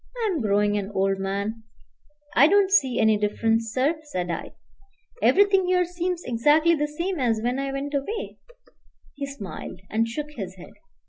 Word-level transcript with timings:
I 0.23 0.29
am 0.33 0.41
growing 0.41 0.79
an 0.79 0.89
old 0.95 1.19
man" 1.19 1.61
"I 2.35 2.47
don't 2.47 2.71
see 2.71 2.97
any 2.99 3.19
difference, 3.19 3.71
sir," 3.71 3.99
said 4.01 4.31
I; 4.31 4.53
"everything 5.21 5.67
here 5.67 5.85
seems 5.85 6.23
exactly 6.25 6.73
the 6.73 6.87
same 6.87 7.19
as 7.19 7.39
when 7.43 7.59
I 7.59 7.71
went 7.71 7.93
away" 7.93 8.39
He 9.17 9.27
smiled, 9.27 9.81
and 9.91 10.07
shook 10.07 10.31
his 10.31 10.55
head. 10.55 10.73